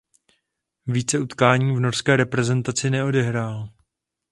[0.87, 3.69] Více utkání v norské reprezentaci neodehrál.